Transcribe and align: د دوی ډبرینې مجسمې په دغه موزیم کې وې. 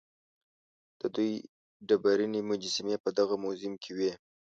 د 0.99 1.01
دوی 1.15 1.33
ډبرینې 1.87 2.41
مجسمې 2.49 2.95
په 3.03 3.09
دغه 3.17 3.35
موزیم 3.43 3.73
کې 3.83 3.91
وې. 3.97 4.11